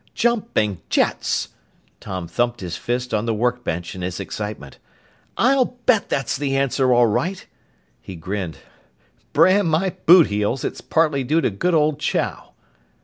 "Jumping 0.15 0.81
jets!" 0.89 1.49
Tom 1.99 2.27
thumped 2.27 2.61
his 2.61 2.75
fist 2.75 3.13
on 3.13 3.27
the 3.27 3.35
workbench 3.35 3.93
in 3.93 4.01
his 4.01 4.19
excitement. 4.19 4.79
"I'll 5.37 5.77
bet 5.85 6.09
that's 6.09 6.37
the 6.37 6.57
answer, 6.57 6.91
all 6.91 7.05
right!" 7.05 7.45
He 8.01 8.15
grinned. 8.15 8.57
"Brand 9.31 9.69
my 9.69 9.91
boot 10.07 10.25
heels, 10.25 10.63
it's 10.63 10.81
partly 10.81 11.23
due 11.23 11.41
to 11.41 11.51
good 11.51 11.75
old 11.75 11.99
Chow!" 11.99 12.53